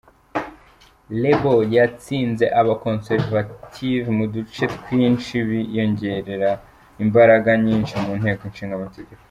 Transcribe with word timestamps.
Labour 1.21 1.59
yatsinze 1.75 2.45
aba 2.59 2.73
Conservative 2.85 4.05
mu 4.17 4.25
duce 4.33 4.63
twinshi 4.77 5.35
biyongerera 5.47 6.51
imbaraga 7.03 7.49
nyinshi 7.65 7.93
mu 8.03 8.11
nteko 8.21 8.43
ishinga 8.51 8.75
amategeko. 8.79 9.19